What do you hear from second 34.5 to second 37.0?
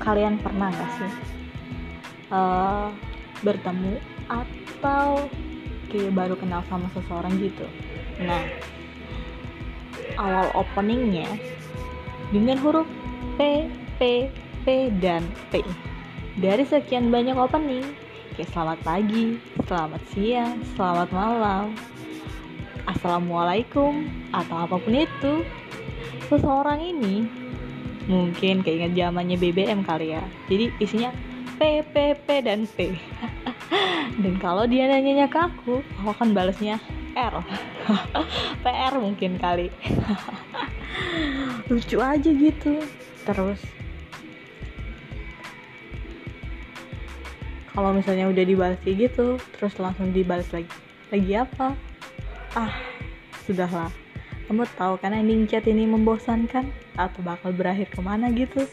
dia nanyanya ke aku aku akan balasnya